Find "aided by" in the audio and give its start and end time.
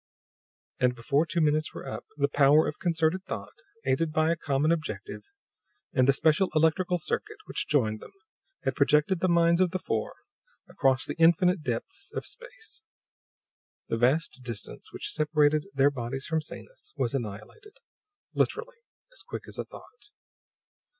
3.85-4.31